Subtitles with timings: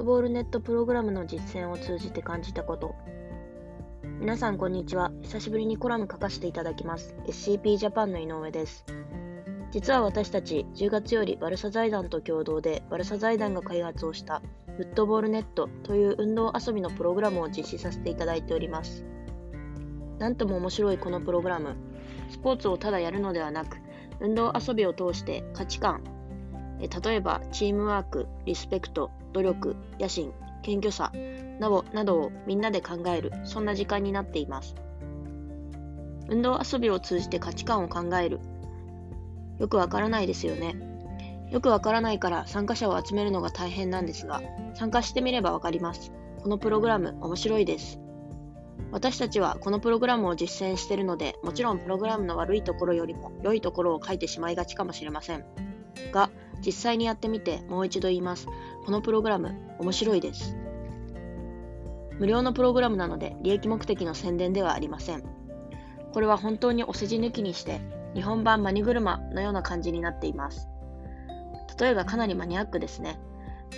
[0.00, 2.94] トボールネットプログラムの実践を通じて感じたこと。
[4.18, 5.12] 皆さんこんにちは。
[5.20, 7.14] 久しぶりにコラム書かせていただきます。
[7.26, 8.86] SCP ジャパンの井上です。
[9.72, 14.40] 実は私たち10月よりバルサ財団と共同でバルサ財団が開発をした
[14.78, 19.04] フットボールネットという運動遊びのプログラムを実施させていただいております。
[20.18, 21.76] なんとも面白いこのプログラム。
[22.30, 23.76] スポーツをただやるのではなく
[24.18, 26.02] 運動遊びを通して価値観
[26.88, 31.12] 例えばチームワーク、リスペクト、努力、野心、謙虚さ
[31.58, 34.74] などなどをみんなで考える、そんな時間になっています。
[36.28, 38.40] 運動遊びを通じて価値観を考える。
[39.58, 40.74] よくわからないですよね。
[41.50, 44.40] よくわからないから参加者を集めるのが大変なんですが、
[44.74, 46.12] 参加してみればわかります。
[46.42, 48.00] このプログラム面白いです。
[48.92, 55.44] 私たちはこのプログラムを実践しているので、もちろんプログラムの悪いところよりも良いところを書いてしまいがちかもしれません。
[56.12, 56.30] が、
[56.64, 58.46] 実際にやってみてもう一度言います。
[58.84, 60.56] このプログラム面白いです。
[62.18, 65.22] 無料のプログラムなので利益目的の宣伝ではありません。
[66.12, 67.80] これは本当にお世辞抜きにして
[68.14, 70.68] 日本版マニ車のような感じになっています。
[71.78, 73.18] 例えがかなりマニアックですね。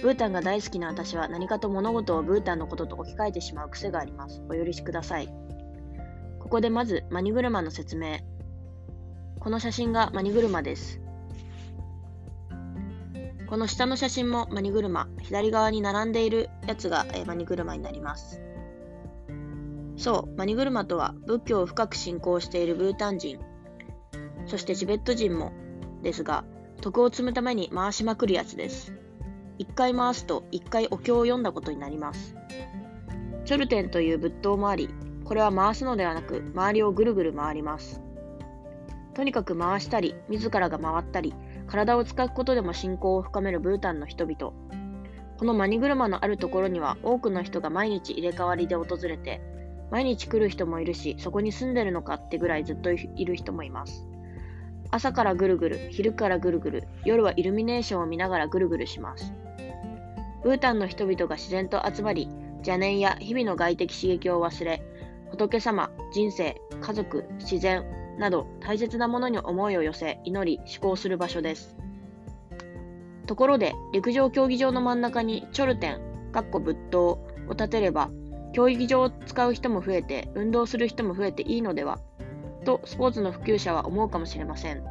[0.00, 4.42] ブータンが大好きな私は何かと物事をブータンのことと置き換えてしまう癖があります。
[4.48, 5.28] お許しください。
[6.40, 8.18] ここでまずマニ車の説明。
[9.38, 11.01] この写真がマニ車です。
[13.52, 18.40] この下の写真もマニ車、左側に並んでいるやつが、えマニ車になります。
[19.98, 23.40] そう、マニ車とは仏教を深く信仰しているブータン人、
[24.46, 25.52] そしてチベット人も
[26.02, 26.44] ですが、
[26.80, 28.94] 徳を積むために回しまくるやつです。
[29.58, 32.34] 一回回すと一回お経を読んだことになります。
[33.44, 34.88] チョルテンという仏塔もあり、
[35.26, 38.00] これは回すのではなく、周りをぐるぐる回ります。
[39.12, 41.34] とにかく回したり、自らが回ったり、
[41.66, 44.52] 体を使うことでも信仰を深めるブータンの人々。
[45.38, 49.40] このマニ車のあるところには多くの人が毎日入れ替わりで訪れて、
[49.90, 54.06] 毎日来る人もいるし、そこに住んでるのかってぐらいずっといる人もいます。
[54.90, 59.32] 朝からぐるぐる、昼からぐるぐる、夜はイルミネーションを見ながらぐるぐるします。
[60.42, 64.82] ブータンの人々が自然と集まり、邪念や日々の外的刺激を忘れ、
[65.30, 67.84] 仏様、人生、家族、自然、
[68.18, 71.76] など大切なものに思いを寄せ祈り思考する場所です。
[73.26, 76.00] ところで陸上競技場の真ん中にチョルテン、
[76.32, 78.10] かっこ仏塔を建てれば
[78.52, 81.98] 競技場を使う人も増えて運動する人も増えていいのでは
[82.64, 84.82] とスポーツの普及者は思うかもしれません。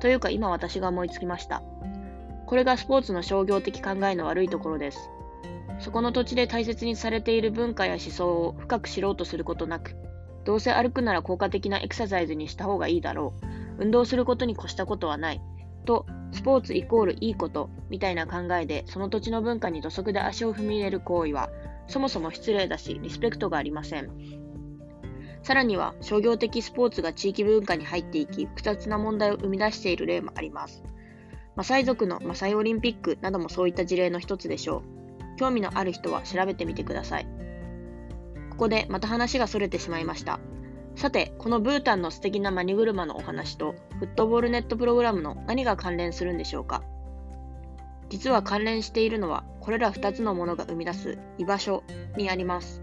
[0.00, 1.62] というか今私が思いつきました。
[2.46, 5.10] これがスポーツの商業的考えの悪いところです。
[5.78, 9.96] そこの土地で大切にされている文化や思想を深く知ろうとすることなく、
[10.46, 13.82] どうせ歩くなら効果的なエクササイズにした方がいいだろう。
[13.82, 15.42] 運動することに越したことはない。
[15.84, 21.50] と、スポーツイコールいいことみたいな考えでその土地の文化に土足で足を踏み入れる行為は
[21.86, 24.10] そもそも失礼だしリスペクトがありません。
[25.42, 30.84] さらには商業的スポーツが地域文化に入っていき複雑な問題を生み出している例もあります。
[31.56, 34.82] マサイ族のマサイオリンピックなどもそういった事例の一つでしょ
[35.34, 35.36] う。
[35.38, 37.35] 興味のある人は調べてみてください。
[38.56, 40.40] ここでまた話がそれてしまいました。
[40.94, 46.82] さて、このブータンの素敵なマニ車のお話とフットボールネットプログラムの何が関連するんでしょうか
[48.08, 51.84] 実は関連しているのは、これら2つのものが生み出す居場所
[52.16, 52.80] にあります。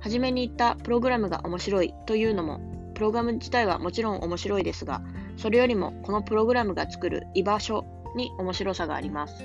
[0.00, 2.58] はじめに言ったプログラムが面白いというのも、
[2.94, 5.02] プログラム自体はもちろん面白いですが、
[5.36, 7.84] それよりもこのプログラムが作る居場所
[8.16, 9.44] に面白さがあります。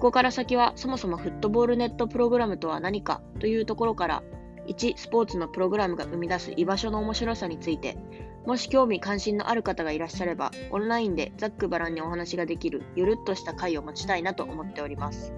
[0.00, 4.22] ここから先はそもそもフットボールネットプログラムとは何かというところから
[4.66, 7.98] 1スポーツのプログラムが生み出す居場所の面白さについて。
[8.46, 15.34] もし興味関心のある方がいらっしゃればオンラインでざっくばらんにお話ができるゆるっとした回を持ちたいなと思っております。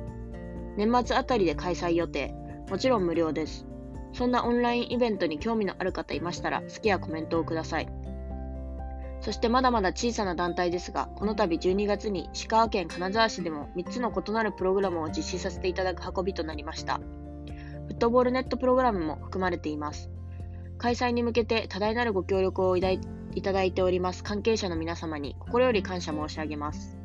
[0.76, 2.32] 年末あたりで開催予定。
[2.70, 3.66] もちろん無料です。
[4.12, 7.88] そんなオンラインイベントに興味のある方いましたら好きやコメントをください。
[9.22, 16.98] そしてまだまだ小さな団体ですが、この度12月に石川県金沢市でも3つの異なるプログラムを実施させていただく運びとなりました。
[17.86, 20.10] フットボールネットプログラムも含まれています。
[20.78, 26.98] 開催に向けて多大なるご協力をいただいております関係者の皆様に心より感謝申し上げます。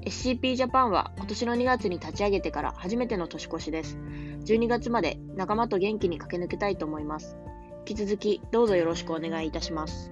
[0.00, 3.98] SCP ジャパンは今年の2月に立ち上げてから初めての年越しです。
[4.46, 7.36] 12月まで仲間と元気に駆け抜けたいと思います。
[7.86, 10.10] 引き続きどうぞよろしくお願いいたします。